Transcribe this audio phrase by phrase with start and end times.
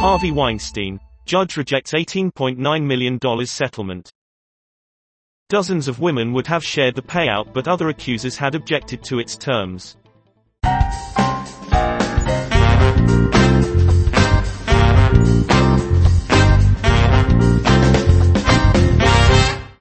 [0.00, 1.00] Harvey Weinstein.
[1.26, 4.12] Judge rejects $18.9 million settlement.
[5.48, 9.36] Dozens of women would have shared the payout but other accusers had objected to its
[9.36, 9.96] terms.